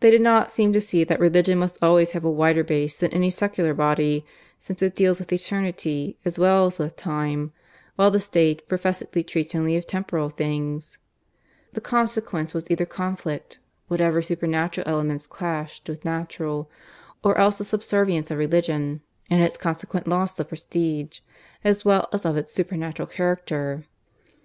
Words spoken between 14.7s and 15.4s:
elements